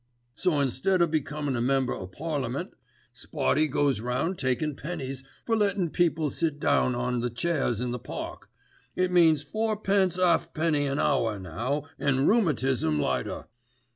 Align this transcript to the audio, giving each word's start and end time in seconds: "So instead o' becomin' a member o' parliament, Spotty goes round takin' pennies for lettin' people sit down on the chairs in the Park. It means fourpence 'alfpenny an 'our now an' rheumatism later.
"So 0.33 0.59
instead 0.61 0.99
o' 1.03 1.05
becomin' 1.05 1.55
a 1.55 1.61
member 1.61 1.93
o' 1.93 2.07
parliament, 2.07 2.73
Spotty 3.13 3.67
goes 3.67 4.01
round 4.01 4.39
takin' 4.39 4.75
pennies 4.75 5.23
for 5.45 5.55
lettin' 5.55 5.91
people 5.91 6.31
sit 6.31 6.59
down 6.59 6.95
on 6.95 7.19
the 7.19 7.29
chairs 7.29 7.79
in 7.79 7.91
the 7.91 7.99
Park. 7.99 8.49
It 8.95 9.11
means 9.11 9.43
fourpence 9.43 10.17
'alfpenny 10.17 10.87
an 10.87 10.97
'our 10.97 11.37
now 11.37 11.83
an' 11.99 12.25
rheumatism 12.25 12.99
later. 12.99 13.45